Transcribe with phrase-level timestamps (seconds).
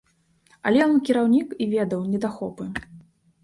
[0.69, 2.69] Але ён кіраўнік і ведаў недахопы.